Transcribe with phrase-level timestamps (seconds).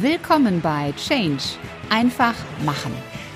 [0.00, 1.42] Willkommen bei Change.
[1.88, 2.34] Einfach
[2.66, 2.92] machen.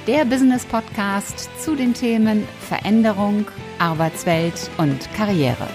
[0.06, 3.46] Der Business Podcast zu den Themen Veränderung,
[3.78, 5.66] Arbeitswelt und Karriere.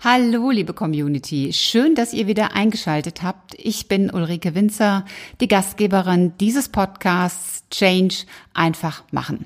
[0.00, 1.52] Hallo, liebe Community.
[1.52, 3.54] Schön, dass ihr wieder eingeschaltet habt.
[3.58, 5.04] Ich bin Ulrike Winzer,
[5.42, 8.24] die Gastgeberin dieses Podcasts Change
[8.54, 9.44] einfach machen.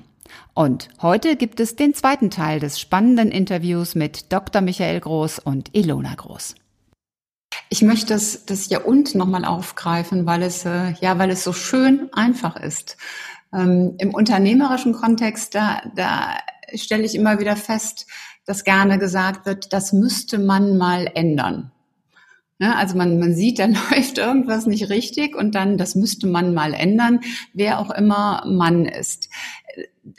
[0.57, 4.63] Und heute gibt es den zweiten Teil des spannenden Interviews mit Dr.
[4.63, 6.55] Michael Groß und Ilona Groß.
[7.69, 11.53] Ich möchte das, das Ja und nochmal aufgreifen, weil es, äh, ja, weil es so
[11.53, 12.97] schön einfach ist.
[13.53, 16.35] Ähm, Im unternehmerischen Kontext, da, da
[16.73, 18.07] stelle ich immer wieder fest,
[18.47, 21.71] dass gerne gesagt wird, das müsste man mal ändern.
[22.59, 26.55] Ne, also man, man sieht, da läuft irgendwas nicht richtig und dann, das müsste man
[26.55, 27.19] mal ändern,
[27.53, 29.29] wer auch immer Mann ist.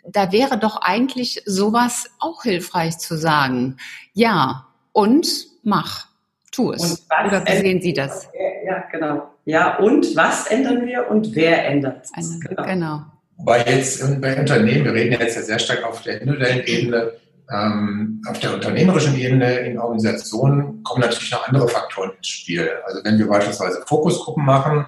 [0.07, 3.77] Da wäre doch eigentlich sowas auch hilfreich zu sagen.
[4.13, 6.07] Ja, und mach,
[6.53, 7.07] tu es.
[7.27, 8.29] Oder wie sehen Sie das?
[8.65, 9.31] Ja, genau.
[9.45, 12.41] Ja, und was ändern wir und wer ändert es?
[12.41, 12.63] Genau.
[12.65, 13.03] genau.
[13.39, 17.13] Wobei jetzt bei Unternehmen, wir reden jetzt ja sehr stark auf der individuellen Ebene,
[17.51, 22.69] ähm, auf der unternehmerischen Ebene in Organisationen kommen natürlich noch andere Faktoren ins Spiel.
[22.85, 24.87] Also wenn wir beispielsweise Fokusgruppen machen,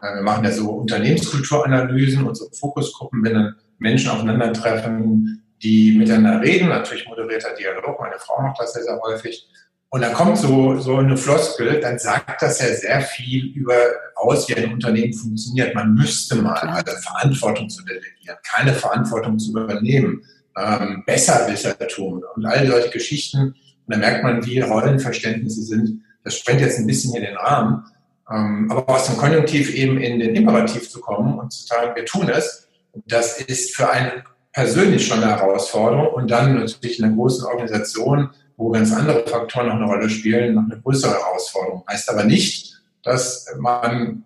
[0.00, 6.40] äh, wir machen ja so Unternehmenskulturanalysen und so Fokusgruppen, wenn dann Menschen aufeinandertreffen, die miteinander
[6.40, 9.46] reden, natürlich moderierter Dialog, meine Frau macht das sehr, sehr häufig.
[9.90, 13.74] Und dann kommt so, so eine Floskel, dann sagt das ja sehr viel über
[14.14, 15.74] aus, wie ein Unternehmen funktioniert.
[15.74, 20.22] Man müsste mal also Verantwortung zu delegieren, keine Verantwortung zu übernehmen
[20.56, 23.38] ähm, Besserwissertum und all solche Geschichten.
[23.40, 23.54] Und
[23.86, 26.02] da merkt man, wie Rollenverständnisse sind.
[26.24, 27.84] Das sprengt jetzt ein bisschen hier den Rahmen.
[28.30, 32.04] Ähm, aber aus dem Konjunktiv eben in den Imperativ zu kommen und zu sagen, wir
[32.04, 32.68] tun es,
[33.06, 38.30] das ist für einen persönlich schon eine Herausforderung und dann natürlich in einer großen Organisation,
[38.56, 41.84] wo ganz andere Faktoren noch eine Rolle spielen, noch eine größere Herausforderung.
[41.88, 44.24] Heißt aber nicht, dass man,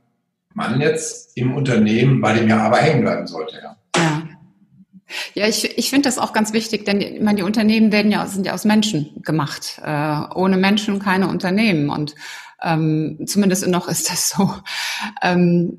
[0.55, 3.57] man jetzt im Unternehmen bei dem Ja aber hängen bleiben sollte.
[3.63, 3.77] Ja.
[3.97, 4.23] ja.
[5.35, 8.27] Ja, ich, ich finde das auch ganz wichtig, denn ich meine, die Unternehmen werden ja,
[8.27, 9.81] sind ja aus Menschen gemacht.
[9.85, 11.91] Äh, ohne Menschen keine Unternehmen.
[11.91, 12.15] Und
[12.63, 14.53] ähm, zumindest noch ist das so.
[15.23, 15.79] Ähm,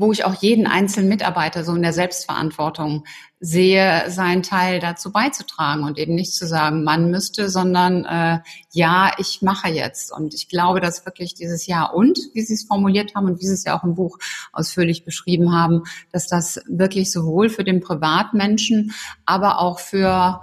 [0.00, 3.04] wo ich auch jeden einzelnen Mitarbeiter so in der Selbstverantwortung
[3.38, 8.38] sehe, seinen Teil dazu beizutragen und eben nicht zu sagen, man müsste, sondern äh,
[8.72, 10.10] ja, ich mache jetzt.
[10.10, 13.46] Und ich glaube, dass wirklich dieses Ja und, wie Sie es formuliert haben und wie
[13.46, 14.18] Sie es ja auch im Buch
[14.52, 18.94] ausführlich beschrieben haben, dass das wirklich sowohl für den Privatmenschen,
[19.26, 20.40] aber auch für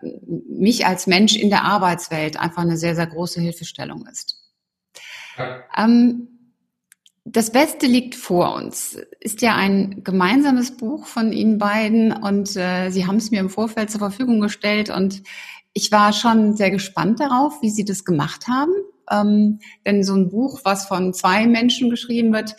[0.00, 0.08] äh,
[0.48, 4.42] mich als Mensch in der Arbeitswelt einfach eine sehr, sehr große Hilfestellung ist.
[5.36, 5.60] Ja.
[5.76, 6.35] Ähm,
[7.28, 8.96] das Beste liegt vor uns.
[9.18, 13.50] Ist ja ein gemeinsames Buch von Ihnen beiden und äh, Sie haben es mir im
[13.50, 15.22] Vorfeld zur Verfügung gestellt und
[15.72, 18.72] ich war schon sehr gespannt darauf, wie Sie das gemacht haben.
[19.10, 22.54] Ähm, denn so ein Buch, was von zwei Menschen geschrieben wird,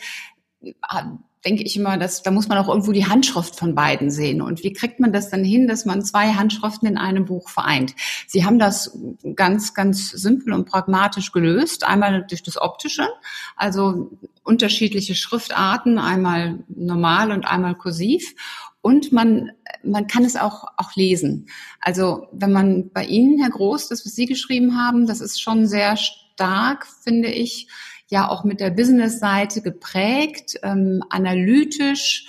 [1.44, 4.42] denke ich immer, dass da muss man auch irgendwo die Handschrift von beiden sehen.
[4.42, 7.94] Und wie kriegt man das dann hin, dass man zwei Handschriften in einem Buch vereint?
[8.26, 8.98] Sie haben das
[9.36, 11.84] ganz, ganz simpel und pragmatisch gelöst.
[11.84, 13.08] Einmal durch das Optische,
[13.56, 14.10] also
[14.42, 18.34] unterschiedliche Schriftarten, einmal normal und einmal kursiv.
[18.80, 19.50] Und man,
[19.82, 21.48] man kann es auch, auch lesen.
[21.80, 25.66] Also wenn man bei Ihnen, Herr Groß, das, was Sie geschrieben haben, das ist schon
[25.66, 27.68] sehr stark, finde ich,
[28.08, 32.26] ja auch mit der Business-Seite geprägt, ähm, analytisch,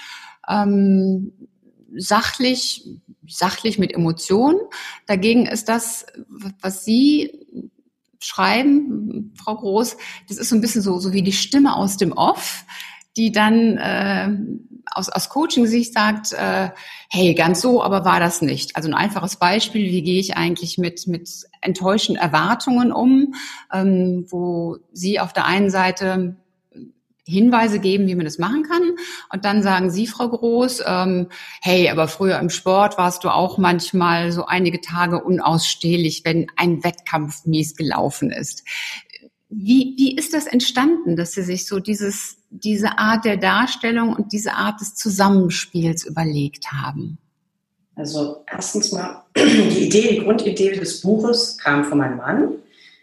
[0.47, 1.31] ähm,
[1.95, 2.87] sachlich,
[3.27, 4.59] sachlich mit Emotionen.
[5.07, 6.05] Dagegen ist das,
[6.61, 7.31] was Sie
[8.19, 9.95] schreiben, Frau Groß,
[10.27, 12.65] das ist so ein bisschen so, so wie die Stimme aus dem Off,
[13.19, 14.29] die dann äh,
[14.91, 16.69] aus, aus Coaching-Sicht sagt, äh,
[17.09, 18.77] hey, ganz so, aber war das nicht.
[18.77, 21.29] Also ein einfaches Beispiel, wie gehe ich eigentlich mit, mit
[21.61, 23.33] enttäuschenden Erwartungen um,
[23.73, 26.37] ähm, wo Sie auf der einen Seite
[27.25, 28.81] Hinweise geben, wie man das machen kann.
[29.31, 31.27] Und dann sagen Sie, Frau Groß, ähm,
[31.61, 36.83] hey, aber früher im Sport warst du auch manchmal so einige Tage unausstehlich, wenn ein
[36.83, 38.63] Wettkampf mies gelaufen ist.
[39.49, 44.31] Wie, wie ist das entstanden, dass Sie sich so dieses, diese Art der Darstellung und
[44.31, 47.17] diese Art des Zusammenspiels überlegt haben?
[47.95, 52.51] Also erstens mal, die Idee, die Grundidee des Buches kam von meinem Mann.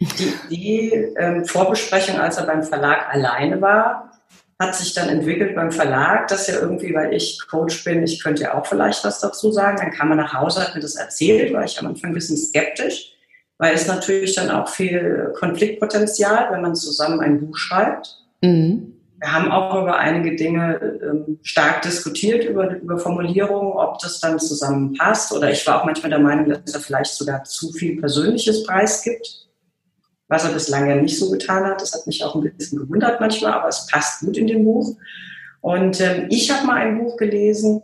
[0.01, 4.13] Die Idee, ähm, Vorbesprechung, als er beim Verlag alleine war,
[4.59, 8.45] hat sich dann entwickelt beim Verlag, dass ja irgendwie, weil ich Coach bin, ich könnte
[8.45, 9.79] ja auch vielleicht was dazu sagen.
[9.79, 12.37] Dann kam er nach Hause, hat mir das erzählt, war ich am Anfang ein bisschen
[12.37, 13.16] skeptisch
[13.59, 18.23] weil es natürlich dann auch viel Konfliktpotenzial, wenn man zusammen ein Buch schreibt.
[18.43, 18.93] Mhm.
[19.19, 24.39] wir haben auch über einige Dinge ähm, stark diskutiert, über, über Formulierungen, ob das dann
[24.39, 25.33] zusammenpasst.
[25.33, 29.49] Oder ich war auch manchmal der Meinung, dass er vielleicht sogar zu viel Persönliches preisgibt,
[30.29, 31.81] was er bislang ja nicht so getan hat.
[31.81, 34.97] Das hat mich auch ein bisschen gewundert manchmal, aber es passt gut in dem Buch.
[35.63, 37.83] Und ähm, ich habe mal ein Buch gelesen,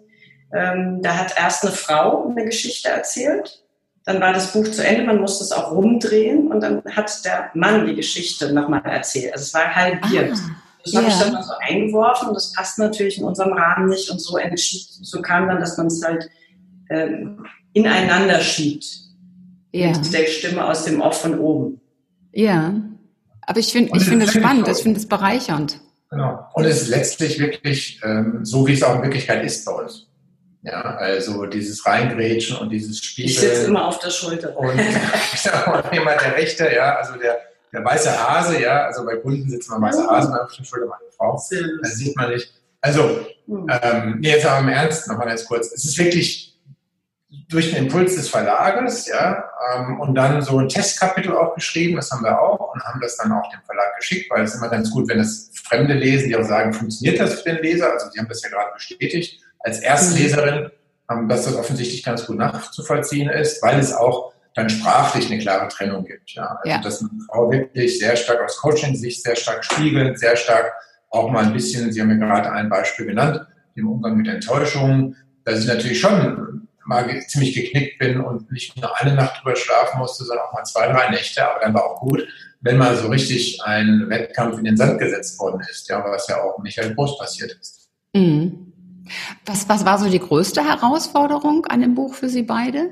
[0.53, 3.62] ähm, da hat erst eine Frau eine Geschichte erzählt.
[4.05, 7.51] Dann war das Buch zu Ende, man musste es auch rumdrehen und dann hat der
[7.55, 9.33] Mann die Geschichte nochmal erzählt.
[9.33, 10.33] Also es war halbiert.
[10.35, 10.57] Ah.
[10.85, 14.11] Das habe ich dann mal so eingeworfen und das passt natürlich in unserem Rahmen nicht
[14.11, 16.29] und so entschied, so kam dann, dass man es halt
[16.91, 18.85] ähm, ineinander schiebt.
[19.71, 19.93] Ja.
[19.93, 21.81] Mit der Stimme aus dem Off von oben.
[22.33, 22.75] Ja.
[23.43, 25.81] Aber ich finde ich finde es spannend, ich finde es bereichernd.
[26.11, 26.47] Genau.
[26.55, 30.09] Und es ist letztlich wirklich ähm, so, wie es auch in Wirklichkeit ist bei uns.
[30.62, 33.29] Ja, also dieses Reingrätschen und dieses Spielen.
[33.29, 34.56] Ich sitze immer auf der Schulter.
[34.56, 37.37] Und, und jemand der Rechte, ja, also der,
[37.73, 41.11] der weiße Hase, ja, also bei Kunden sitzt man weiße Hasen auf der Schulter, meine
[41.17, 41.43] Frau.
[41.82, 42.53] Das sieht man nicht.
[42.81, 43.67] Also, hm.
[43.82, 45.73] ähm, nee, jetzt aber im Ernst nochmal ganz kurz.
[45.73, 46.56] Es ist wirklich
[47.49, 49.44] durch den Impuls des Verlages, ja,
[49.75, 53.17] ähm, und dann so ein Testkapitel auch geschrieben, das haben wir auch, und haben das
[53.17, 56.29] dann auch dem Verlag geschickt, weil es ist immer ganz gut, wenn das Fremde lesen,
[56.29, 57.93] die auch sagen, funktioniert das für den Leser?
[57.93, 60.70] Also, die haben das ja gerade bestätigt als Erstleserin,
[61.11, 65.69] ähm, dass das offensichtlich ganz gut nachzuvollziehen ist, weil es auch dann sprachlich eine klare
[65.69, 66.32] Trennung gibt.
[66.32, 66.59] Ja.
[66.62, 66.81] Also, ja.
[66.81, 70.73] dass eine Frau wirklich sehr stark aus Coaching-Sicht, sehr stark spiegelt, sehr stark
[71.11, 75.17] auch mal ein bisschen, Sie haben ja gerade ein Beispiel genannt, im Umgang mit Enttäuschungen,
[75.44, 79.99] dass ich natürlich schon mal ziemlich geknickt bin und nicht nur eine Nacht drüber schlafen
[79.99, 82.26] musste, sondern auch mal zwei, drei Nächte, aber dann war auch gut,
[82.61, 86.43] wenn mal so richtig ein Wettkampf in den Sand gesetzt worden ist, ja, was ja
[86.43, 87.88] auch Michael Brust passiert ist.
[88.15, 88.72] Mhm.
[89.47, 92.91] Was, was war so die größte Herausforderung an dem Buch für Sie beide?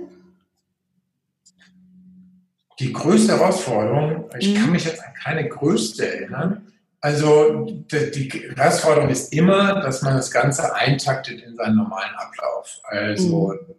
[2.81, 4.73] die größte Herausforderung, ich kann mhm.
[4.73, 6.67] mich jetzt an keine größte erinnern,
[7.03, 12.81] also die, die, Herausforderung ist immer, dass man das Ganze eintaktet in seinen normalen Ablauf.
[12.85, 13.75] Also mhm.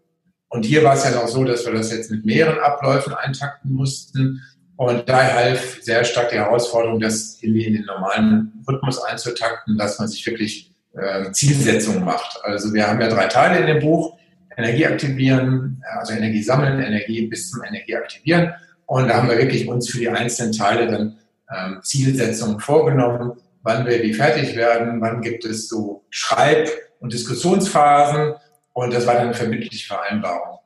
[0.50, 3.74] und hier war es ja noch so, dass wir das jetzt mit mehreren Abläufen eintakten
[3.74, 4.42] mussten.
[4.76, 10.00] Und da half sehr stark die Herausforderung, das irgendwie in den normalen Rhythmus einzutakten, dass
[10.00, 12.40] man sich wirklich äh, Zielsetzungen macht.
[12.44, 14.18] Also wir haben ja drei Teile in dem Buch.
[14.58, 18.54] Energie aktivieren, also Energie sammeln, Energie bis zum Energie aktivieren.
[18.86, 21.18] Und da haben wir wirklich uns für die einzelnen Teile dann
[21.56, 23.34] ähm, Zielsetzungen vorgenommen,
[23.64, 28.34] wann wir wie fertig werden, wann gibt es so Schreib- und Diskussionsphasen.
[28.74, 30.60] Und das war dann eine verbindliche Vereinbarung.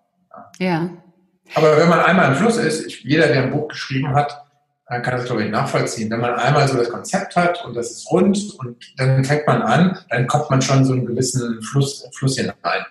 [0.59, 0.65] Ja.
[0.65, 0.89] ja.
[1.53, 4.44] Aber wenn man einmal im Fluss ist, ich, jeder, der ein Buch geschrieben hat,
[4.85, 6.11] kann das, glaube ich, nachvollziehen.
[6.11, 9.61] Wenn man einmal so das Konzept hat und das ist rund und dann fängt man
[9.61, 12.85] an, dann kommt man schon so einen gewissen Fluss, Fluss hinein.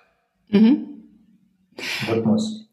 [0.48, 0.88] Mhm.
[2.08, 2.68] Rhythmus.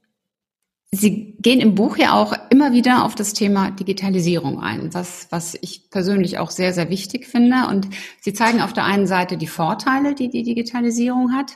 [0.93, 5.57] Sie gehen im Buch ja auch immer wieder auf das Thema Digitalisierung ein, was, was
[5.61, 7.67] ich persönlich auch sehr, sehr wichtig finde.
[7.69, 7.87] Und
[8.19, 11.53] Sie zeigen auf der einen Seite die Vorteile, die die Digitalisierung hat.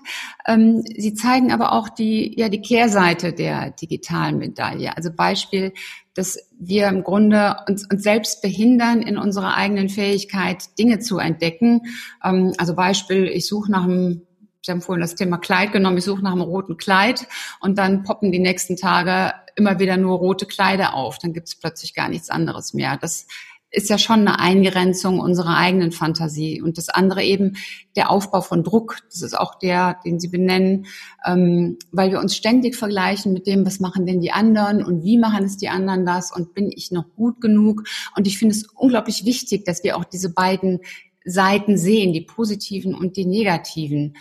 [0.48, 4.96] Ähm, Sie zeigen aber auch die, ja, die Kehrseite der digitalen Medaille.
[4.96, 5.74] Also Beispiel,
[6.14, 11.82] dass wir im Grunde uns, uns selbst behindern in unserer eigenen Fähigkeit, Dinge zu entdecken.
[12.24, 14.22] Ähm, also Beispiel, ich suche nach einem
[14.66, 17.28] Sie haben vorhin das Thema Kleid genommen, ich suche nach einem roten Kleid
[17.60, 21.20] und dann poppen die nächsten Tage immer wieder nur rote Kleider auf.
[21.20, 22.98] Dann gibt es plötzlich gar nichts anderes mehr.
[22.98, 23.28] Das
[23.70, 26.64] ist ja schon eine Eingrenzung unserer eigenen Fantasie.
[26.64, 27.58] Und das andere eben
[27.96, 28.98] der Aufbau von Druck.
[29.12, 30.88] Das ist auch der, den Sie benennen,
[31.28, 35.20] ähm, weil wir uns ständig vergleichen mit dem, was machen denn die anderen und wie
[35.20, 37.84] machen es die anderen das und bin ich noch gut genug.
[38.18, 40.80] Und ich finde es unglaublich wichtig, dass wir auch diese beiden
[41.24, 44.16] Seiten sehen, die positiven und die negativen.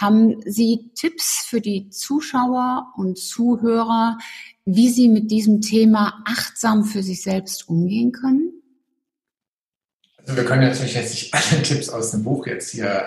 [0.00, 4.16] Haben Sie Tipps für die Zuschauer und Zuhörer,
[4.64, 8.52] wie sie mit diesem Thema achtsam für sich selbst umgehen können?
[10.18, 12.86] Also wir können natürlich jetzt nicht alle Tipps aus dem Buch jetzt hier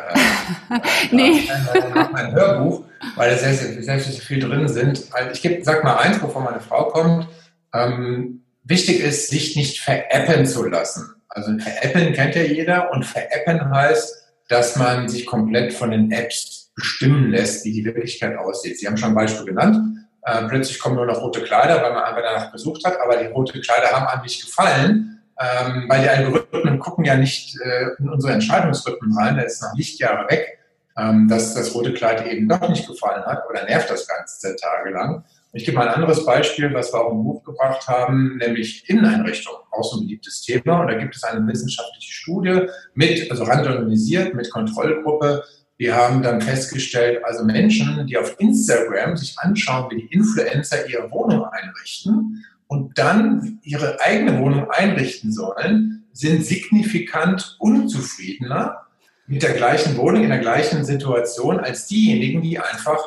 [0.70, 0.80] äh,
[1.12, 1.50] nee.
[1.94, 2.84] nach mein Hörbuch,
[3.16, 5.06] weil da sehr, sehr, sehr, viel drin sind.
[5.12, 7.28] Also ich gebe, sag mal eins, bevor meine Frau kommt.
[7.74, 11.10] Ähm, wichtig ist, sich nicht veräppen zu lassen.
[11.30, 14.14] Also veräppeln kennt ja jeder und veräppen heißt,
[14.50, 18.80] dass man sich komplett von den Apps bestimmen lässt, wie die Wirklichkeit aussieht.
[18.80, 20.08] Sie haben schon ein Beispiel genannt.
[20.24, 23.28] Äh, plötzlich kommen nur noch rote Kleider, weil man einfach danach gesucht hat, aber die
[23.28, 28.10] rote Kleider haben einem nicht gefallen, ähm, weil die Algorithmen gucken ja nicht äh, in
[28.10, 30.60] unsere Entscheidungsrhythmen rein, da ist noch Lichtjahre weg,
[30.98, 35.24] ähm, dass das rote Kleid eben doch nicht gefallen hat oder nervt das Ganze tagelang.
[35.54, 39.54] Ich gebe mal ein anderes Beispiel, was wir auch im Buch gebracht haben, nämlich Inneneinrichtung,
[39.72, 40.82] auch so ein beliebtes Thema.
[40.82, 45.44] Und da gibt es eine wissenschaftliche Studie mit, also randomisiert, mit Kontrollgruppe,
[45.82, 51.10] wir haben dann festgestellt, also Menschen, die auf Instagram sich anschauen, wie die Influencer ihre
[51.10, 58.86] Wohnung einrichten und dann ihre eigene Wohnung einrichten sollen, sind signifikant unzufriedener,
[59.26, 63.00] mit der gleichen Wohnung, in der gleichen Situation als diejenigen, die einfach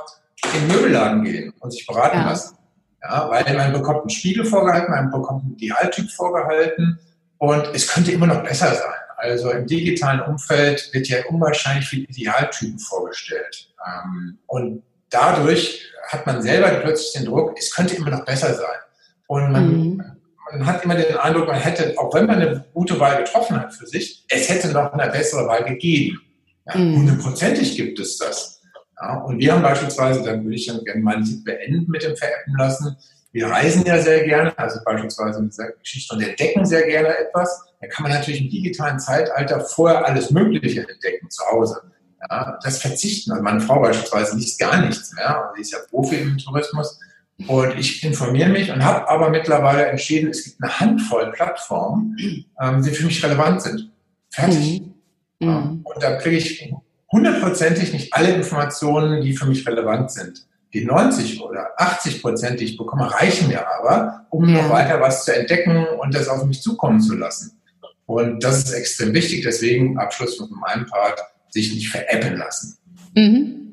[0.45, 2.31] in den Möbelladen gehen und sich beraten ja.
[2.31, 2.57] lassen.
[3.01, 6.99] Ja, weil man bekommt einen Spiegel vorgehalten, man bekommt einen Idealtyp vorgehalten
[7.39, 9.04] und es könnte immer noch besser sein.
[9.25, 13.73] Also im digitalen Umfeld wird ja unwahrscheinlich viel Idealtypen vorgestellt.
[13.87, 18.79] Ähm, und dadurch hat man selber plötzlich den Druck, es könnte immer noch besser sein.
[19.27, 20.03] Und man, mhm.
[20.53, 23.73] man hat immer den Eindruck, man hätte, auch wenn man eine gute Wahl getroffen hat
[23.73, 26.21] für sich, es hätte noch eine bessere Wahl gegeben.
[26.67, 26.97] Ja, mhm.
[26.99, 28.61] Hundertprozentig gibt es das.
[29.01, 32.57] Ja, und wir haben beispielsweise, dann würde ich dann gerne mal beenden mit dem Verappen
[32.59, 32.97] lassen.
[33.33, 37.65] Wir reisen ja sehr gerne, also beispielsweise mit dieser Geschichte und entdecken sehr gerne etwas.
[37.85, 41.83] Da kann man natürlich im digitalen Zeitalter vorher alles Mögliche entdecken zu Hause.
[42.31, 43.33] Ja, das verzichten.
[43.33, 45.53] Also meine Frau beispielsweise liest gar nichts mehr.
[45.55, 46.99] Sie ist ja Profi im Tourismus.
[47.47, 52.17] Und ich informiere mich und habe aber mittlerweile entschieden, es gibt eine Handvoll Plattformen,
[52.61, 53.91] ähm, die für mich relevant sind.
[54.31, 54.83] Fertig.
[55.41, 55.47] Mhm.
[55.47, 55.81] Mhm.
[55.85, 56.73] Und da kriege ich
[57.13, 60.47] hundertprozentig nicht alle Informationen, die für mich relevant sind.
[60.73, 64.63] Die 90 oder 80 Prozent, die ich bekomme, reichen mir aber, um ja.
[64.63, 67.54] noch weiter was zu entdecken und das auf mich zukommen zu lassen.
[68.07, 69.43] Und das ist extrem wichtig.
[69.45, 71.21] Deswegen Abschluss von meinem Part
[71.51, 72.77] sich nicht veräppeln lassen.
[73.17, 73.65] Mhm.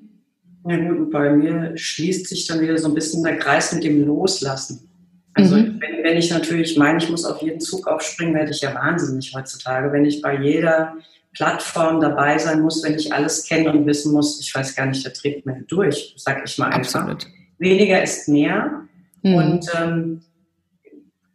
[0.68, 4.06] Ja gut, bei mir schließt sich dann wieder so ein bisschen der Kreis mit dem
[4.06, 4.88] Loslassen.
[5.34, 5.80] Also mhm.
[5.82, 9.34] wenn, wenn ich natürlich meine, ich muss auf jeden Zug aufspringen, werde ich ja wahnsinnig
[9.34, 9.92] heutzutage.
[9.92, 10.94] Wenn ich bei jeder
[11.34, 15.04] Plattform dabei sein muss, wenn ich alles kennen und wissen muss, ich weiß gar nicht,
[15.06, 17.02] der trägt mir durch, sag ich mal einfach.
[17.02, 17.28] Absolut.
[17.58, 18.82] Weniger ist mehr.
[19.24, 19.36] Mhm.
[19.36, 20.22] Und ähm,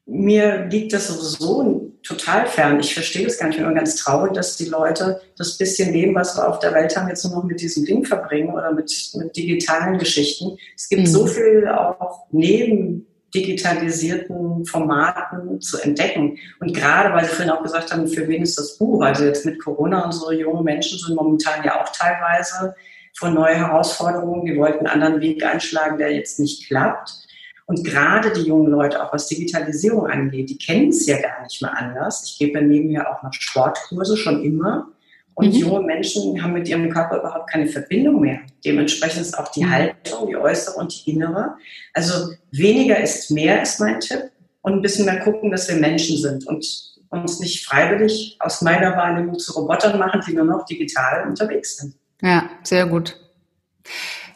[0.06, 2.78] mir liegt das sowieso total fern.
[2.80, 3.56] Ich verstehe das gar nicht.
[3.56, 6.72] Ich bin immer ganz traurig, dass die Leute das bisschen Leben, was wir auf der
[6.72, 10.56] Welt haben, jetzt nur noch mit diesem Ding verbringen oder mit, mit digitalen Geschichten.
[10.76, 11.06] Es gibt mhm.
[11.06, 16.38] so viel auch neben digitalisierten Formaten zu entdecken.
[16.60, 19.02] Und gerade, weil Sie vorhin auch gesagt haben, für wen ist das Buch?
[19.02, 22.74] Also jetzt mit Corona, unsere jungen Menschen sind momentan ja auch teilweise
[23.14, 24.46] vor neue Herausforderungen.
[24.46, 27.25] Die wollten einen anderen Weg einschlagen, der jetzt nicht klappt.
[27.66, 31.60] Und gerade die jungen Leute, auch was Digitalisierung angeht, die kennen es ja gar nicht
[31.60, 32.24] mehr anders.
[32.24, 34.88] Ich gebe nebenher auch noch Sportkurse schon immer.
[35.34, 35.60] Und mhm.
[35.60, 38.38] junge Menschen haben mit ihrem Körper überhaupt keine Verbindung mehr.
[38.64, 39.70] Dementsprechend ist auch die mhm.
[39.70, 41.56] Haltung, die äußere und die innere.
[41.92, 44.30] Also weniger ist mehr, ist mein Tipp.
[44.62, 46.64] Und ein bisschen mehr gucken, dass wir Menschen sind und
[47.10, 51.94] uns nicht freiwillig aus meiner Wahrnehmung zu Robotern machen, die nur noch digital unterwegs sind.
[52.22, 53.16] Ja, sehr gut.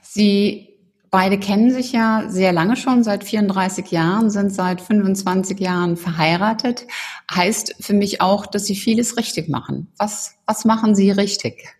[0.02, 0.69] Sie
[1.10, 6.86] Beide kennen sich ja sehr lange schon, seit 34 Jahren, sind seit 25 Jahren verheiratet.
[7.34, 9.88] Heißt für mich auch, dass Sie vieles richtig machen.
[9.98, 11.76] Was, was machen Sie richtig?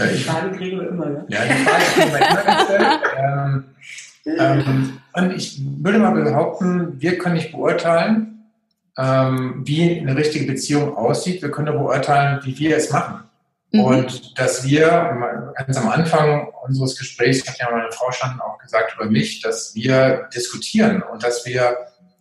[0.00, 1.26] Die Fragen kriegen wir immer, ne?
[1.28, 3.00] Ja, die Fragen kriegen wir immer gestellt.
[3.18, 3.64] ähm,
[4.24, 8.44] ähm, und ich würde mal behaupten, wir können nicht beurteilen,
[8.96, 11.42] ähm, wie eine richtige Beziehung aussieht.
[11.42, 13.24] Wir können nur beurteilen, wie wir es machen.
[13.72, 13.80] Mhm.
[13.80, 18.94] Und dass wir ganz am Anfang unseres Gesprächs, hat ja meine Frau schon auch gesagt
[18.96, 21.76] über mich, dass wir diskutieren und dass wir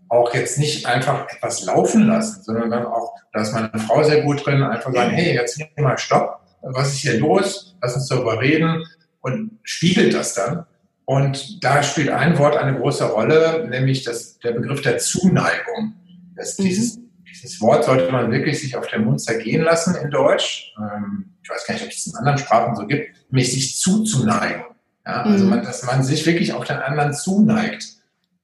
[0.10, 4.24] auch jetzt nicht einfach etwas laufen lassen, sondern dann auch, da ist meine Frau sehr
[4.24, 7.76] gut drin, einfach sagen, hey, jetzt hier mal Stopp, was ist hier los?
[7.82, 8.84] Lass uns darüber reden
[9.22, 10.66] und spiegelt das dann.
[11.06, 15.94] Und da spielt ein Wort eine große Rolle, nämlich das, der Begriff der Zuneigung.
[16.36, 16.64] Das, mhm.
[16.66, 17.00] dieses,
[17.32, 20.74] dieses Wort sollte man wirklich sich auf den Mund zergehen lassen in Deutsch.
[20.78, 24.64] Ähm, ich weiß gar nicht, ob es in anderen Sprachen so gibt, nämlich sich zuzuneigen.
[25.06, 25.50] Ja, also mhm.
[25.50, 27.86] man, dass man sich wirklich auf den anderen zuneigt.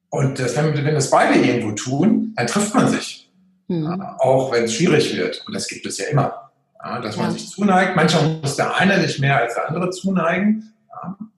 [0.10, 3.30] Und das, wenn, wenn das beide irgendwo tun, dann trifft man sich.
[3.68, 3.84] Mhm.
[3.84, 5.44] Ja, auch wenn es schwierig wird.
[5.46, 6.52] Und das gibt es ja immer.
[6.84, 7.96] Ja, dass man sich zuneigt.
[7.96, 10.74] Manchmal muss der eine sich mehr als der andere zuneigen.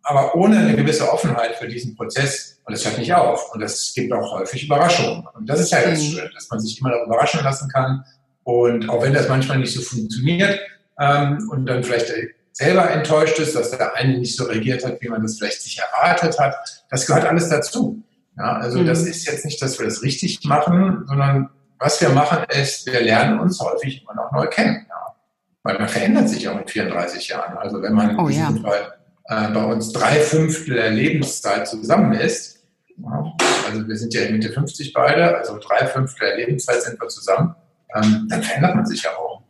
[0.03, 2.59] Aber ohne eine gewisse Offenheit für diesen Prozess.
[2.65, 3.53] Und das hört nicht auf.
[3.53, 5.25] Und es gibt auch häufig Überraschungen.
[5.35, 6.11] Und das ist ja ganz mhm.
[6.11, 8.03] schön, dass man sich immer noch überraschen lassen kann.
[8.43, 10.59] Und auch wenn das manchmal nicht so funktioniert,
[10.99, 12.11] ähm, und dann vielleicht
[12.51, 15.79] selber enttäuscht ist, dass der eine nicht so reagiert hat, wie man das vielleicht sich
[15.79, 16.55] erwartet hat.
[16.89, 18.03] Das gehört alles dazu.
[18.37, 18.85] Ja, also mhm.
[18.85, 21.49] das ist jetzt nicht, dass wir das richtig machen, sondern
[21.79, 24.85] was wir machen ist, wir lernen uns häufig immer noch neu kennen.
[24.89, 25.15] Ja.
[25.63, 27.57] Weil man verändert sich auch in 34 Jahren.
[27.57, 28.51] Also wenn man oh, ja.
[28.61, 28.98] Fall,
[29.29, 32.63] äh, bei uns drei Fünftel der Lebenszeit zusammen ist,
[32.97, 33.33] ja,
[33.67, 37.55] also wir sind ja Mitte 50 beide, also drei Fünftel der Lebenszeit sind wir zusammen,
[37.95, 39.43] ähm, dann verändert man sich ja auch.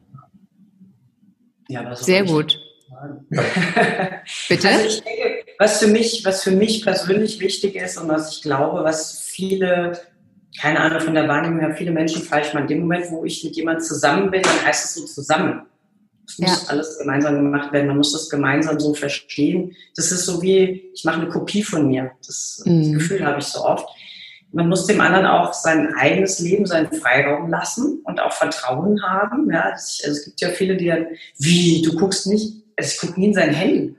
[1.70, 2.60] Ja, so Sehr gut.
[3.30, 3.42] Ja.
[4.50, 4.68] Bitte?
[4.68, 8.42] Also ich denke, was für mich, was für mich persönlich wichtig ist und was ich
[8.42, 9.98] glaube, was viele,
[10.60, 12.64] keine Ahnung von der Wahrnehmung her, viele Menschen falsch machen.
[12.64, 15.68] In dem Moment, wo ich mit jemandem zusammen bin, dann heißt es so zusammen.
[16.30, 16.70] Es muss ja.
[16.70, 17.88] alles gemeinsam gemacht werden.
[17.88, 19.76] Man muss das gemeinsam so verstehen.
[19.96, 22.12] Das ist so wie, ich mache eine Kopie von mir.
[22.26, 22.94] Das, mhm.
[22.94, 23.88] das Gefühl habe ich so oft.
[24.52, 29.50] man muss dem anderen auch sein eigenes Leben, seinen Freiraum lassen und auch Vertrauen haben.
[29.52, 31.08] Ja, also es gibt ja viele, die dann,
[31.40, 33.96] wie, du guckst nicht, also ich gucke nie in sein Handy.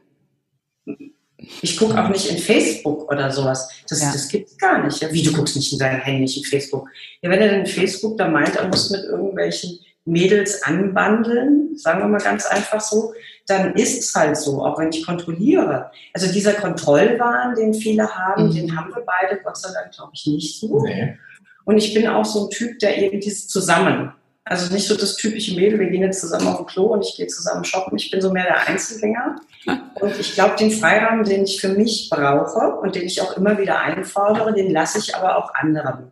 [1.62, 3.68] Ich gucke auch nicht in Facebook oder sowas.
[3.88, 4.12] Das, ja.
[4.12, 5.00] das gibt es gar nicht.
[5.00, 6.88] Ja, wie, du guckst nicht in dein Handy, nicht in Facebook.
[7.22, 12.08] Ja, wenn er in Facebook da meint, er muss mit irgendwelchen Mädels anbandeln, sagen wir
[12.08, 13.12] mal ganz einfach so,
[13.46, 15.90] dann ist es halt so, auch wenn ich kontrolliere.
[16.14, 18.54] Also dieser Kontrollwahn, den viele haben, mhm.
[18.54, 20.82] den haben wir beide, Gott sei Dank, glaube ich, nicht so.
[20.84, 21.18] Nee.
[21.64, 24.12] Und ich bin auch so ein Typ, der eben dieses Zusammen,
[24.44, 27.16] also nicht so das typische Mädel, wir gehen jetzt zusammen auf den Klo und ich
[27.16, 27.98] gehe zusammen shoppen.
[27.98, 29.36] Ich bin so mehr der Einzelgänger.
[30.00, 33.58] Und ich glaube, den Freiraum, den ich für mich brauche und den ich auch immer
[33.58, 36.10] wieder einfordere, den lasse ich aber auch anderen.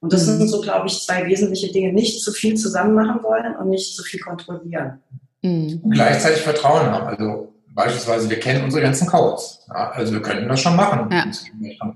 [0.00, 0.38] Und das mhm.
[0.38, 1.92] sind so, glaube ich, zwei wesentliche Dinge.
[1.92, 5.00] Nicht zu viel zusammen machen wollen und nicht zu viel kontrollieren.
[5.42, 5.82] Mhm.
[5.90, 7.06] Gleichzeitig Vertrauen haben.
[7.06, 9.60] Also beispielsweise, wir kennen unsere ganzen Codes.
[9.68, 11.10] Ja, also wir könnten das schon machen.
[11.10, 11.26] Ja.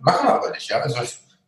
[0.01, 0.69] Machen wir aber nicht.
[0.69, 0.81] Ja?
[0.81, 0.97] Also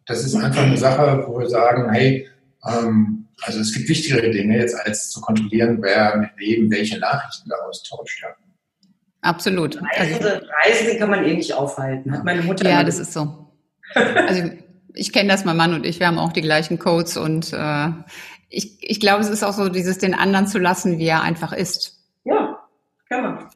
[0.06, 2.28] das ist einfach eine Sache, wo wir sagen, hey,
[2.66, 7.49] ähm, also es gibt wichtigere Dinge jetzt, als zu kontrollieren, wer mit wem welche Nachrichten
[7.49, 8.23] da austauscht.
[8.23, 8.28] Ja.
[9.23, 9.80] Absolut.
[9.97, 12.68] Reisende, also Reisende kann man eh nicht aufhalten, hat meine Mutter.
[12.68, 13.38] Ja, das ist so.
[13.94, 14.50] Also
[14.94, 17.88] ich kenne das, mein Mann und ich, wir haben auch die gleichen Codes und äh,
[18.49, 21.52] ich, ich glaube, es ist auch so, dieses den anderen zu lassen, wie er einfach
[21.52, 21.99] ist.
[22.25, 22.58] Ja,
[23.08, 23.49] kann man.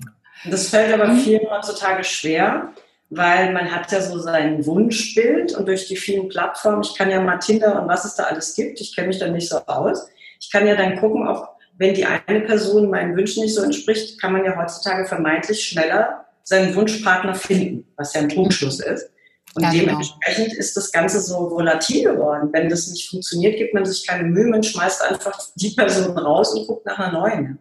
[0.51, 1.19] Das fällt aber mhm.
[1.19, 2.73] vielen heutzutage schwer,
[3.11, 7.21] weil man hat ja so sein Wunschbild und durch die vielen Plattformen, ich kann ja
[7.21, 10.09] mal Tinder und was es da alles gibt, ich kenne mich da nicht so aus.
[10.41, 14.21] Ich kann ja dann gucken, ob, wenn die eine Person meinen Wünschen nicht so entspricht,
[14.21, 19.11] kann man ja heutzutage vermeintlich schneller seinen Wunschpartner finden, was ja ein Trugschluss ist.
[19.57, 19.85] Und ja, genau.
[19.87, 20.59] dementsprechend genau.
[20.61, 22.51] ist das Ganze so volatil geworden.
[22.53, 26.53] Wenn das nicht funktioniert, gibt man sich keine Mühe, man schmeißt einfach die Person raus
[26.53, 27.59] und guckt nach einer neuen.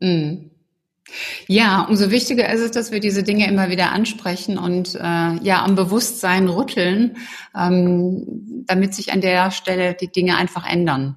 [0.00, 0.50] Mhm.
[1.46, 5.62] Ja, umso wichtiger ist es, dass wir diese Dinge immer wieder ansprechen und äh, ja
[5.64, 7.16] am Bewusstsein rütteln,
[7.56, 11.16] ähm, damit sich an der Stelle die Dinge einfach ändern.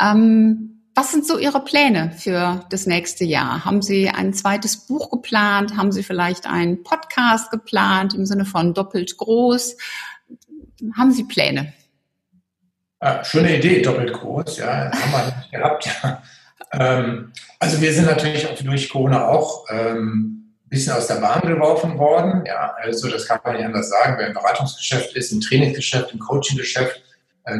[0.00, 3.66] Ähm, was sind so Ihre Pläne für das nächste Jahr?
[3.66, 5.76] Haben Sie ein zweites Buch geplant?
[5.76, 9.76] Haben Sie vielleicht einen Podcast geplant im Sinne von doppelt groß?
[10.96, 11.74] Haben Sie Pläne?
[12.98, 15.88] Ah, schöne Idee, doppelt groß, ja, haben wir nicht gehabt.
[16.72, 21.96] Ähm, also wir sind natürlich durch Corona auch ähm, ein bisschen aus der Bahn geworfen
[21.98, 22.44] worden.
[22.44, 24.16] Ja, also das kann man nicht anders sagen.
[24.18, 27.05] Wer im Beratungsgeschäft ist, im Trainingsgeschäft, im Coachinggeschäft,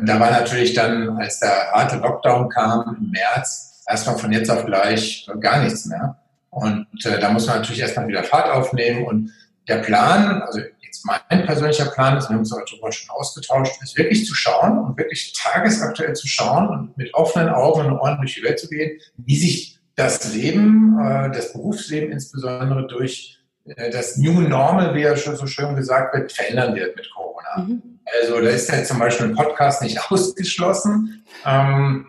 [0.02, 4.66] da war natürlich dann, als der harte Lockdown kam im März, erstmal von jetzt auf
[4.66, 6.18] gleich gar nichts mehr.
[6.50, 9.04] Und äh, da muss man natürlich erstmal wieder Fahrt aufnehmen.
[9.04, 9.32] Und
[9.68, 13.96] der Plan, also jetzt mein persönlicher Plan ist, wir haben uns darüber schon ausgetauscht, ist
[13.96, 18.34] wirklich zu schauen und wirklich tagesaktuell zu schauen und mit offenen Augen und Ohren durch
[18.34, 24.16] die Welt zu gehen, wie sich das Leben, äh, das Berufsleben insbesondere durch äh, das
[24.16, 27.58] New Normal, wie ja schon so schön gesagt wird, verändern wird mit Corona.
[27.58, 27.95] Mhm.
[28.20, 31.24] Also da ist ja zum Beispiel ein Podcast nicht ausgeschlossen.
[31.44, 32.06] Ähm,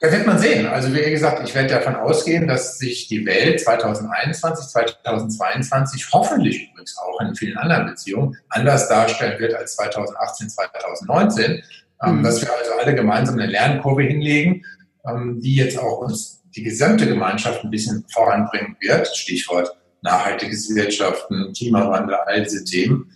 [0.00, 0.66] da wird man sehen.
[0.66, 6.98] Also wie gesagt, ich werde davon ausgehen, dass sich die Welt 2021, 2022 hoffentlich übrigens
[6.98, 11.62] auch in vielen anderen Beziehungen anders darstellen wird als 2018, 2019.
[12.02, 12.22] Ähm, mhm.
[12.22, 14.64] Dass wir also alle gemeinsam eine Lernkurve hinlegen,
[15.06, 19.08] ähm, die jetzt auch uns die gesamte Gemeinschaft ein bisschen voranbringen wird.
[19.08, 23.10] Stichwort nachhaltige Gesellschaften, Klimawandel, all diese Themen.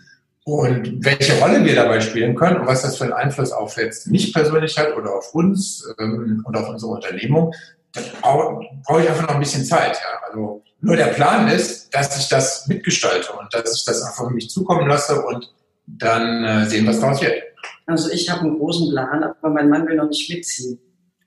[0.48, 4.06] Und welche Rolle wir dabei spielen können und was das für einen Einfluss auf jetzt
[4.06, 7.52] mich persönlich hat oder auf uns ähm, und auf unsere Unternehmung,
[7.92, 9.96] da brauche brauch ich einfach noch ein bisschen Zeit.
[9.96, 10.26] Ja.
[10.26, 14.48] Also nur der Plan ist, dass ich das mitgestalte und dass ich das einfach mich
[14.48, 15.52] zukommen lasse und
[15.86, 17.42] dann äh, sehen, was daraus wird.
[17.84, 20.78] Also ich habe einen großen Plan, aber mein Mann will noch nicht mitziehen.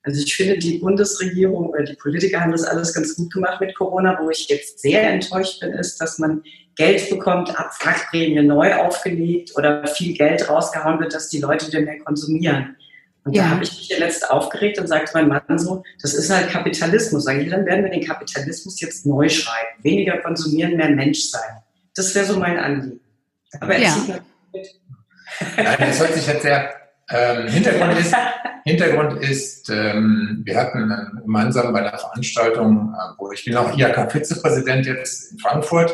[0.01, 3.75] Also ich finde, die Bundesregierung oder die Politiker haben das alles ganz gut gemacht mit
[3.75, 4.17] Corona.
[4.19, 6.41] Wo ich jetzt sehr enttäuscht bin, ist, dass man
[6.81, 11.99] Geld bekommt, Abwrackprämie neu aufgelegt oder viel Geld rausgehauen wird, dass die Leute wieder mehr
[11.99, 12.75] konsumieren.
[13.23, 13.43] Und ja.
[13.43, 16.49] da habe ich mich ja letzt aufgeregt und sagte mein Mann so, das ist halt
[16.49, 17.25] Kapitalismus.
[17.25, 19.83] Sag ich, dann werden wir den Kapitalismus jetzt neu schreiben.
[19.83, 21.61] Weniger konsumieren, mehr Mensch sein.
[21.95, 22.99] Das wäre so mein Anliegen.
[23.59, 23.95] Aber er ja.
[25.57, 26.73] Nein, das hört sich jetzt sehr
[27.09, 28.15] ähm, Hintergrund ist,
[28.63, 30.91] Hintergrund ist ähm, wir hatten
[31.21, 35.91] gemeinsam bei einer Veranstaltung, äh, wo ich bin auch IHK-Vizepräsident jetzt in Frankfurt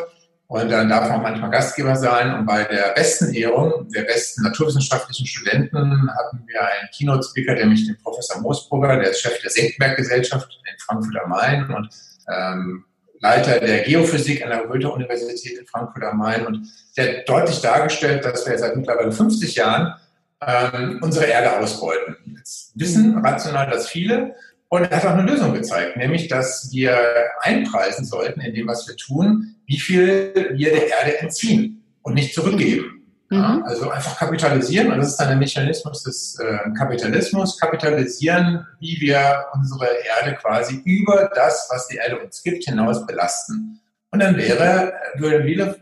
[0.47, 2.33] und dann darf man manchmal Gastgeber sein.
[2.33, 7.97] Und bei der besten Ehrung der besten naturwissenschaftlichen Studenten hatten wir einen Keynote-Speaker, nämlich den
[7.97, 11.89] Professor Moosbrugger, der ist Chef der Senckenberg-Gesellschaft in Frankfurt am Main und
[12.33, 12.85] ähm,
[13.19, 16.45] Leiter der Geophysik an der Goethe-Universität in Frankfurt am Main.
[16.45, 19.95] Und der hat deutlich dargestellt, dass wir seit mittlerweile 50 Jahren
[20.39, 22.15] ähm, unsere Erde ausbeuten.
[22.37, 24.35] Jetzt wissen rational das viele
[24.69, 26.97] und er hat auch eine Lösung gezeigt, nämlich, dass wir
[27.41, 32.33] einpreisen sollten in dem, was wir tun, wie viel wir der Erde entziehen und nicht
[32.33, 32.97] zurückgeben.
[33.29, 33.63] Mhm.
[33.65, 37.59] Also einfach kapitalisieren und das ist dann der Mechanismus des äh, Kapitalismus.
[37.59, 43.81] Kapitalisieren, wie wir unsere Erde quasi über das, was die Erde uns gibt, hinaus belasten.
[44.11, 45.75] Und dann wäre, würden viele,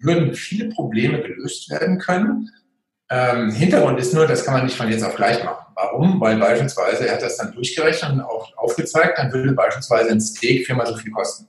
[0.00, 2.48] würden viele Probleme gelöst werden können.
[3.10, 5.66] Ähm, Hintergrund ist nur, das kann man nicht von jetzt auf gleich machen.
[5.74, 6.20] Warum?
[6.20, 10.66] Weil beispielsweise, er hat das dann durchgerechnet und auch aufgezeigt, dann würde beispielsweise ein Steak
[10.66, 11.48] viermal so viel kosten.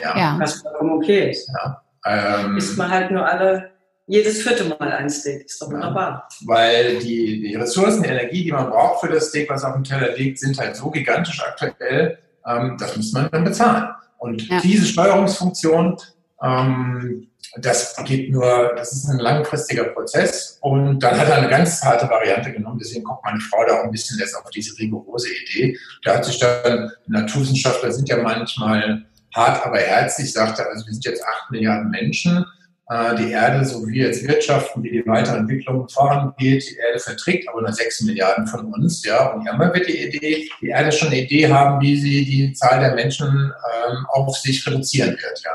[0.00, 0.18] Ja.
[0.18, 0.36] ja.
[0.38, 1.48] Was vollkommen okay ist.
[1.48, 1.82] Ja.
[2.06, 3.70] Ähm, Isst man halt nur alle
[4.06, 5.46] jedes vierte Mal ein Steak.
[5.46, 6.28] Ist doch wunderbar.
[6.40, 9.74] Ja, weil die, die Ressourcen, die Energie, die man braucht für das Steak, was auf
[9.74, 13.88] dem Teller liegt, sind halt so gigantisch aktuell, ähm, das muss man dann bezahlen.
[14.18, 14.60] Und ja.
[14.60, 15.96] diese Steuerungsfunktion,
[16.42, 17.28] ähm,
[17.58, 20.58] das geht nur, das ist ein langfristiger Prozess.
[20.60, 22.78] Und dann hat er eine ganz harte Variante genommen.
[22.78, 25.76] Deswegen kommt meine Frau da auch ein bisschen jetzt auf diese rigorose Idee.
[26.04, 29.06] Da hat sich dann, Naturwissenschaftler sind ja manchmal
[29.36, 32.44] hart, aber herzlich, sagte, also wir sind jetzt acht Milliarden Menschen
[32.88, 37.62] äh, die Erde, so wie jetzt wirtschaften, wie die Weiterentwicklung vorangeht, die Erde verträgt aber
[37.62, 39.32] nur 6 Milliarden von uns, ja.
[39.32, 42.78] Und irgendwann wird die Idee, die Erde schon eine Idee haben, wie sie die Zahl
[42.78, 45.50] der Menschen ähm, auf sich reduzieren wird, ja.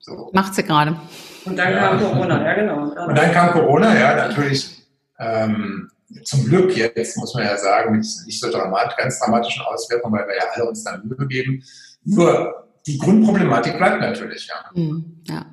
[0.00, 0.30] So.
[0.32, 0.96] Macht sie gerade.
[1.44, 1.78] Und dann ja.
[1.78, 3.06] kam Corona, ja genau.
[3.06, 4.70] Und dann kam Corona, ja, natürlich.
[5.18, 5.90] Ähm,
[6.24, 10.26] zum Glück jetzt, muss man ja sagen, mit nicht so dramat, ganz dramatischen Auswirkungen, weil
[10.28, 11.62] wir ja alle uns dann Mühe geben.
[12.04, 14.70] Nur die Grundproblematik bleibt natürlich, ja.
[14.80, 15.46] Mhm, ja.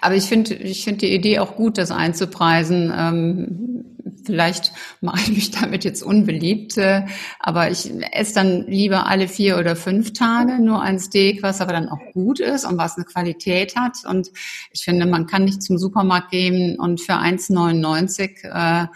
[0.00, 2.92] Aber ich finde, ich finde die Idee auch gut, das einzupreisen.
[2.94, 3.91] Ähm,
[4.24, 7.06] vielleicht mache ich mich damit jetzt unbeliebt, äh,
[7.38, 11.72] aber ich esse dann lieber alle vier oder fünf Tage nur ein Steak, was aber
[11.72, 13.98] dann auch gut ist und was eine Qualität hat.
[14.08, 14.30] Und
[14.72, 18.86] ich finde, man kann nicht zum Supermarkt gehen und für 1,99 äh,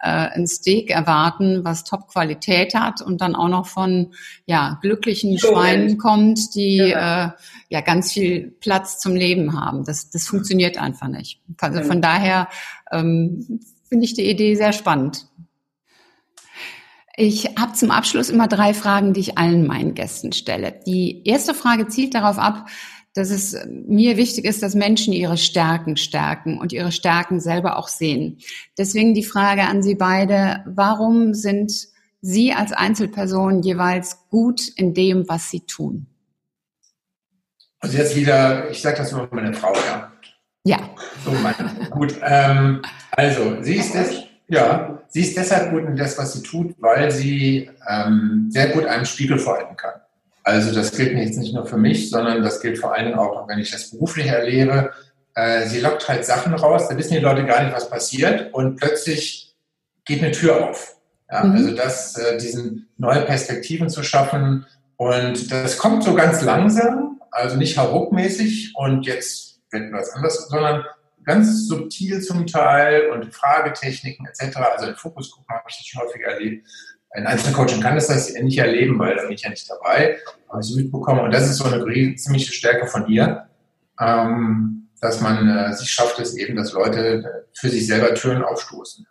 [0.00, 4.12] äh, ein Steak erwarten, was Top-Qualität hat und dann auch noch von
[4.44, 7.26] ja, glücklichen Schweinen kommt, die ja.
[7.26, 7.30] äh,
[7.68, 9.84] ja ganz viel Platz zum Leben haben.
[9.84, 11.40] Das, das funktioniert einfach nicht.
[11.60, 12.48] Also von daher
[12.92, 15.26] ähm, finde ich die Idee sehr spannend.
[17.16, 20.80] Ich habe zum Abschluss immer drei Fragen, die ich allen meinen Gästen stelle.
[20.86, 22.68] Die erste Frage zielt darauf ab,
[23.14, 27.88] dass es mir wichtig ist, dass Menschen ihre Stärken stärken und ihre Stärken selber auch
[27.88, 28.38] sehen.
[28.76, 31.72] Deswegen die Frage an Sie beide, warum sind
[32.20, 36.06] Sie als Einzelperson jeweils gut in dem, was Sie tun?
[37.78, 40.12] Also jetzt wieder, ich sage das nur meine Frau, ja.
[40.64, 40.78] Ja.
[41.24, 42.16] So, meine, gut.
[42.22, 42.82] Ähm,
[43.16, 47.10] also, sie ist, des, ja, sie ist deshalb gut in das, was sie tut, weil
[47.10, 49.94] sie ähm, sehr gut einen Spiegel vorhalten kann.
[50.44, 53.48] Also das gilt jetzt nicht nur für mich, sondern das gilt vor allen Dingen auch,
[53.48, 54.92] wenn ich das beruflich erlebe.
[55.34, 58.76] Äh, sie lockt halt Sachen raus, da wissen die Leute gar nicht, was passiert und
[58.76, 59.56] plötzlich
[60.04, 60.96] geht eine Tür auf.
[61.30, 61.56] Ja, mhm.
[61.56, 67.56] Also das, äh, diesen neue Perspektiven zu schaffen und das kommt so ganz langsam, also
[67.56, 70.84] nicht hauruckmäßig und jetzt wird was anderes, sondern
[71.26, 74.56] ganz subtil zum Teil und Fragetechniken etc.
[74.56, 76.66] Also den Fokus gucken habe ich das schon häufig erlebt.
[77.10, 80.62] Ein Einzelcoaching kann das, das nicht erleben, weil da bin ich ja nicht dabei, habe
[80.62, 81.20] ich mitbekommen.
[81.20, 81.84] Und das ist so eine
[82.16, 83.48] ziemliche Stärke von ihr,
[84.00, 89.06] ähm, dass man äh, sich schafft, es eben, dass Leute für sich selber Türen aufstoßen.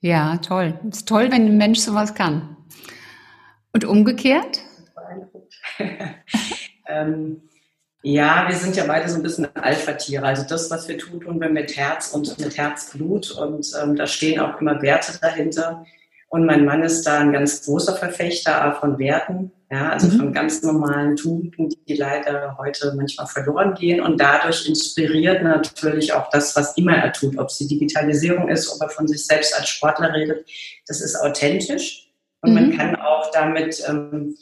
[0.00, 0.78] Ja, toll.
[0.90, 2.56] Es ist toll, wenn ein Mensch sowas kann.
[3.72, 4.60] Und umgekehrt?
[6.88, 7.42] ähm,
[8.06, 10.26] ja, wir sind ja beide so ein bisschen Alpha-Tiere.
[10.26, 13.30] Also das, was wir tun, tun wir mit Herz und mit Herzblut.
[13.30, 15.86] Und ähm, da stehen auch immer Werte dahinter.
[16.28, 20.18] Und mein Mann ist da ein ganz großer Verfechter von Werten, ja, also mhm.
[20.18, 24.02] von ganz normalen Tugenden, die leider heute manchmal verloren gehen.
[24.02, 28.70] Und dadurch inspiriert natürlich auch das, was immer er tut, ob es die Digitalisierung ist,
[28.70, 30.46] ob er von sich selbst als Sportler redet.
[30.86, 32.10] Das ist authentisch.
[32.42, 32.54] Und mhm.
[32.54, 34.36] man kann auch damit, ähm,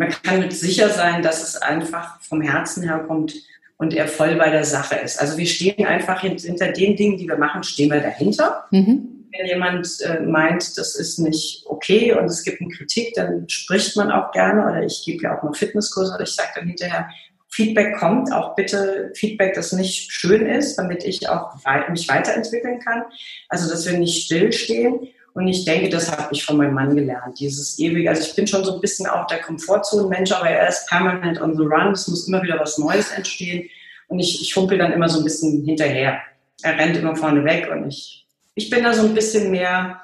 [0.00, 3.34] man kann mit sicher sein, dass es einfach vom Herzen herkommt
[3.76, 5.20] und er voll bei der Sache ist.
[5.20, 8.64] Also wir stehen einfach hinter den Dingen, die wir machen, stehen wir dahinter.
[8.70, 13.48] Mhm wenn jemand äh, meint, das ist nicht okay und es gibt eine Kritik, dann
[13.48, 16.66] spricht man auch gerne oder ich gebe ja auch noch Fitnesskurse oder ich sage dann
[16.66, 17.08] hinterher,
[17.48, 21.54] Feedback kommt, auch bitte Feedback, das nicht schön ist, damit ich auch
[21.90, 23.02] mich weiterentwickeln kann.
[23.48, 25.08] Also, dass wir nicht stillstehen.
[25.34, 27.38] Und ich denke, das habe ich von meinem Mann gelernt.
[27.38, 30.88] Dieses ewige, also ich bin schon so ein bisschen auch der Komfortzone-Mensch, aber er ist
[30.88, 31.92] permanent on the run.
[31.92, 33.68] Es muss immer wieder was Neues entstehen.
[34.08, 36.20] Und ich, ich humpel dann immer so ein bisschen hinterher.
[36.62, 38.20] Er rennt immer vorne weg und ich
[38.54, 40.00] ich bin da so ein bisschen mehr,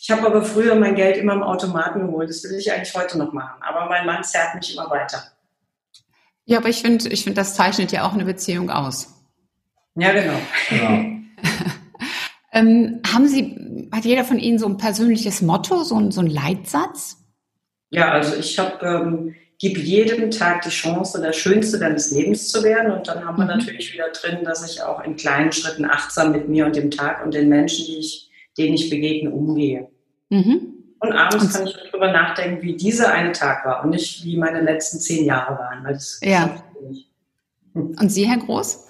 [0.00, 2.30] ich habe aber früher mein Geld immer im Automaten geholt.
[2.30, 3.60] Das will ich eigentlich heute noch machen.
[3.60, 5.22] Aber mein Mann zerrt mich immer weiter.
[6.46, 9.14] Ja, aber ich finde, ich finde, das zeichnet ja auch eine Beziehung aus.
[9.94, 10.38] Ja, genau.
[10.70, 11.04] Ja.
[12.52, 16.26] Ähm, haben Sie, hat jeder von Ihnen so ein persönliches Motto, so ein, so ein
[16.26, 17.16] Leitsatz?
[17.90, 22.64] Ja, also ich habe ähm, gib jedem Tag die Chance, der Schönste deines Lebens zu
[22.64, 22.92] werden.
[22.92, 23.58] Und dann haben wir mhm.
[23.58, 27.24] natürlich wieder drin, dass ich auch in kleinen Schritten achtsam mit mir und dem Tag
[27.24, 29.88] und den Menschen, die ich, denen ich begegne, umgehe.
[30.30, 30.74] Mhm.
[30.98, 34.60] Und abends kann ich darüber nachdenken, wie dieser eine Tag war und nicht wie meine
[34.60, 35.84] letzten zehn Jahre waren.
[35.84, 36.62] Weil das ja.
[37.72, 38.89] Und Sie, Herr Groß?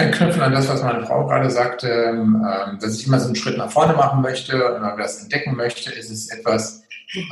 [0.00, 2.44] Anknüpfen an das, was meine Frau gerade sagte, ähm,
[2.80, 6.10] dass ich immer so einen Schritt nach vorne machen möchte und das entdecken möchte, ist
[6.10, 6.82] es etwas,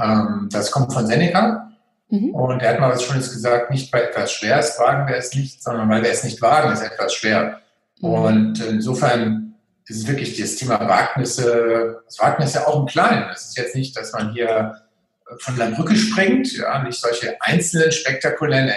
[0.02, 1.70] ähm, das kommt von Seneca.
[2.10, 2.34] Mhm.
[2.34, 5.62] Und er hat mal was Schönes gesagt, nicht bei etwas Schweres wagen wir es nicht,
[5.62, 7.60] sondern weil wir es nicht wagen, ist etwas schwer.
[8.00, 8.08] Mhm.
[8.08, 9.54] Und insofern
[9.86, 13.30] ist es wirklich das Thema Wagnisse, das Wagnis ja auch im Kleinen.
[13.32, 14.74] Es ist jetzt nicht, dass man hier
[15.40, 18.68] von der Brücke springt, ja, nicht solche einzelnen spektakulären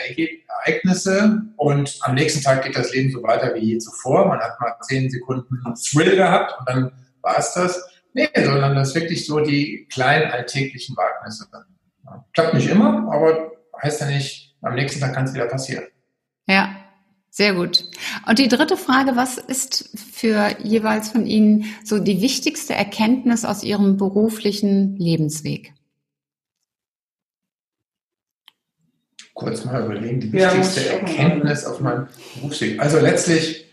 [0.63, 4.27] Ereignisse und am nächsten Tag geht das Leben so weiter wie je zuvor.
[4.27, 7.83] Man hat mal zehn Sekunden Thrill gehabt und dann war es das.
[8.13, 11.47] Nee, sondern das wirklich so die kleinen alltäglichen Wagnisse.
[12.33, 15.85] Klappt nicht immer, aber heißt ja nicht, am nächsten Tag kann es wieder passieren.
[16.47, 16.75] Ja,
[17.29, 17.85] sehr gut.
[18.27, 23.63] Und die dritte Frage, was ist für jeweils von Ihnen so die wichtigste Erkenntnis aus
[23.63, 25.73] Ihrem beruflichen Lebensweg?
[29.33, 32.79] Kurz mal überlegen, die wichtigste ja, Erkenntnis auf meinem Berufsweg.
[32.79, 33.65] Also letztlich,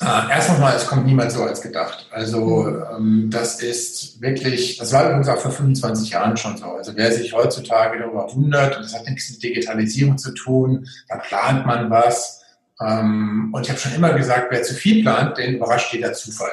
[0.00, 2.06] äh, erst nochmal, es kommt niemand so als gedacht.
[2.10, 6.66] Also ähm, das ist wirklich, das war übrigens auch vor 25 Jahren schon so.
[6.66, 11.16] Also wer sich heutzutage darüber wundert, und das hat nichts mit Digitalisierung zu tun, da
[11.16, 12.42] plant man was.
[12.80, 16.52] Ähm, und ich habe schon immer gesagt, wer zu viel plant, den überrascht jeder Zufall.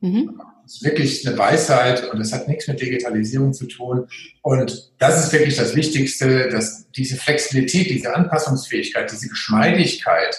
[0.00, 0.40] Mhm.
[0.64, 4.08] Das ist wirklich eine Weisheit und das hat nichts mit Digitalisierung zu tun.
[4.40, 10.36] Und das ist wirklich das Wichtigste, dass diese Flexibilität, diese Anpassungsfähigkeit, diese Geschmeidigkeit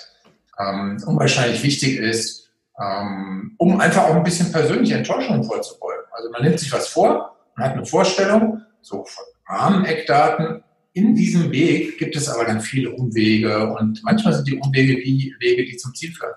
[0.59, 2.49] ähm, unwahrscheinlich wichtig ist,
[2.81, 6.05] ähm, um einfach auch ein bisschen persönliche Enttäuschungen vorzubeugen.
[6.11, 10.63] Also man nimmt sich was vor, man hat eine Vorstellung, so von Rahmeneckdaten.
[10.93, 15.35] In diesem Weg gibt es aber dann viele Umwege und manchmal sind die Umwege die
[15.39, 16.33] Wege, die zum Ziel führen.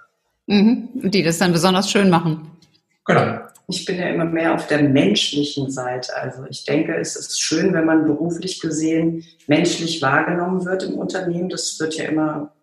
[0.46, 1.11] Mhm.
[1.11, 2.51] Die das dann besonders schön machen.
[3.07, 6.16] Genau ich bin ja immer mehr auf der menschlichen Seite.
[6.16, 11.50] Also ich denke, es ist schön, wenn man beruflich gesehen menschlich wahrgenommen wird im Unternehmen.
[11.50, 12.54] Das wird ja immer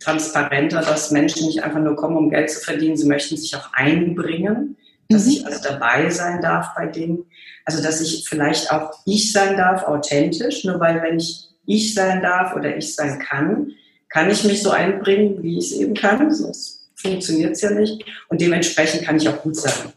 [0.00, 2.96] transparenter, dass Menschen nicht einfach nur kommen, um Geld zu verdienen.
[2.96, 4.78] Sie möchten sich auch einbringen,
[5.10, 5.32] dass mhm.
[5.32, 7.26] ich also dabei sein darf bei denen.
[7.66, 10.64] Also dass ich vielleicht auch ich sein darf, authentisch.
[10.64, 13.72] Nur weil wenn ich ich sein darf oder ich sein kann,
[14.08, 16.32] kann ich mich so einbringen, wie ich es eben kann.
[16.32, 18.02] Sonst funktioniert es ja nicht.
[18.28, 19.92] Und dementsprechend kann ich auch gut sein.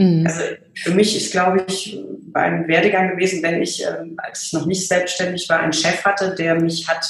[0.00, 0.26] Mhm.
[0.26, 0.40] Also
[0.74, 1.98] für mich ist, glaube ich,
[2.32, 6.34] einem Werdegang gewesen, wenn ich, ähm, als ich noch nicht selbstständig war, einen Chef hatte,
[6.34, 7.06] der mich hat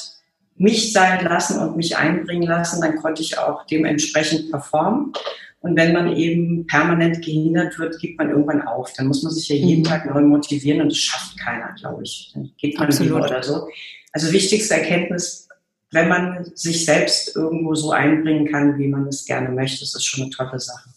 [0.56, 5.12] mich sein lassen und mich einbringen lassen, dann konnte ich auch dementsprechend performen.
[5.60, 8.92] Und wenn man eben permanent gehindert wird, gibt man irgendwann auf.
[8.94, 9.84] Dann muss man sich ja jeden mhm.
[9.86, 12.32] Tag neu motivieren und das schafft keiner, glaube ich.
[12.34, 13.12] Dann geht man Absolut.
[13.12, 13.68] lieber oder so.
[14.12, 15.48] Also wichtigste Erkenntnis,
[15.92, 20.04] wenn man sich selbst irgendwo so einbringen kann, wie man es gerne möchte, ist das
[20.04, 20.90] schon eine tolle Sache.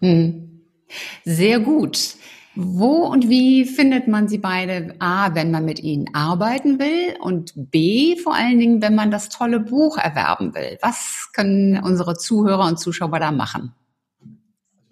[0.00, 0.51] Mhm.
[1.24, 2.16] Sehr gut.
[2.54, 4.94] Wo und wie findet man sie beide?
[4.98, 9.30] A, wenn man mit ihnen arbeiten will und B, vor allen Dingen, wenn man das
[9.30, 10.78] tolle Buch erwerben will.
[10.82, 13.74] Was können unsere Zuhörer und Zuschauer da machen?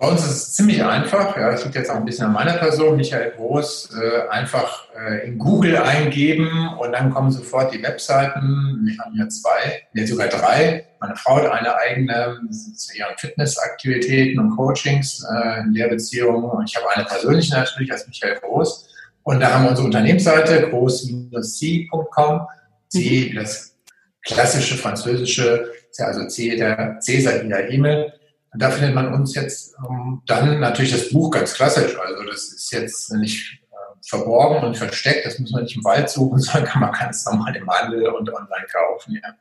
[0.00, 1.36] Bei uns ist es ziemlich einfach.
[1.36, 3.90] Ja, das liegt jetzt auch ein bisschen an meiner Person, Michael Groß.
[4.00, 8.80] Äh, einfach äh, in Google eingeben und dann kommen sofort die Webseiten.
[8.82, 10.86] Wir haben hier zwei, nee, sogar drei.
[11.00, 16.50] Meine Frau hat eine eigene zu ihren Fitnessaktivitäten und Coachings äh, in der Beziehung.
[16.64, 18.88] Ich habe eine persönliche natürlich als Michael Groß.
[19.24, 22.40] Und da haben wir unsere Unternehmensseite groß-c.com.
[22.88, 23.76] C, das
[24.22, 26.98] klassische französische, also C, der
[27.42, 28.14] in der E-Mail.
[28.52, 31.96] Und da findet man uns jetzt ähm, dann natürlich das Buch ganz klassisch.
[31.98, 36.10] Also das ist jetzt nicht äh, verborgen und versteckt, das muss man nicht im Wald
[36.10, 39.20] suchen, sondern kann man ganz normal im Handel und online kaufen.
[39.22, 39.34] Ja.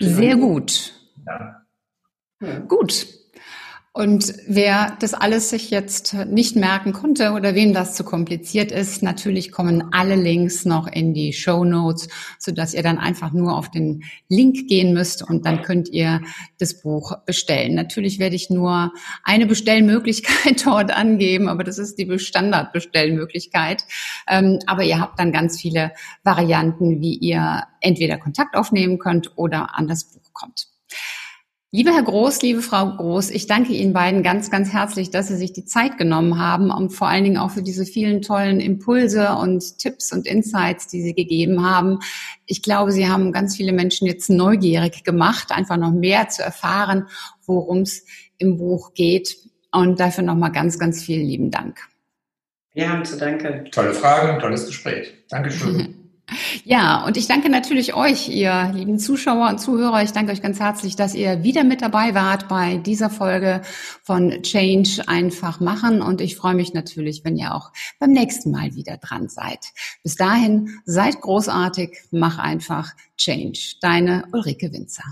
[0.00, 0.94] Sehr gut.
[1.26, 1.62] Ja.
[2.68, 3.17] Gut.
[3.98, 9.02] Und wer das alles sich jetzt nicht merken konnte oder wem das zu kompliziert ist,
[9.02, 12.08] natürlich kommen alle Links noch in die Show Notes,
[12.38, 16.20] sodass ihr dann einfach nur auf den Link gehen müsst und dann könnt ihr
[16.60, 17.74] das Buch bestellen.
[17.74, 18.92] Natürlich werde ich nur
[19.24, 23.82] eine Bestellmöglichkeit dort angeben, aber das ist die Standardbestellmöglichkeit.
[24.28, 25.90] Ähm, aber ihr habt dann ganz viele
[26.22, 30.68] Varianten, wie ihr entweder Kontakt aufnehmen könnt oder an das Buch kommt.
[31.70, 35.36] Lieber Herr Groß, liebe Frau Groß, ich danke Ihnen beiden ganz, ganz herzlich, dass Sie
[35.36, 39.34] sich die Zeit genommen haben und vor allen Dingen auch für diese vielen tollen Impulse
[39.34, 41.98] und Tipps und Insights, die Sie gegeben haben.
[42.46, 47.06] Ich glaube, Sie haben ganz viele Menschen jetzt neugierig gemacht, einfach noch mehr zu erfahren,
[47.44, 48.06] worum es
[48.38, 49.36] im Buch geht.
[49.70, 51.80] Und dafür nochmal ganz, ganz vielen lieben Dank.
[52.72, 53.70] Wir haben zu danken.
[53.70, 55.12] Tolle Fragen, tolles Gespräch.
[55.28, 55.96] Dankeschön.
[56.64, 60.02] Ja, und ich danke natürlich euch, ihr lieben Zuschauer und Zuhörer.
[60.02, 63.62] Ich danke euch ganz herzlich, dass ihr wieder mit dabei wart bei dieser Folge
[64.02, 66.02] von Change einfach machen.
[66.02, 69.66] Und ich freue mich natürlich, wenn ihr auch beim nächsten Mal wieder dran seid.
[70.02, 73.76] Bis dahin, seid großartig, mach einfach Change.
[73.80, 75.04] Deine Ulrike Winzer.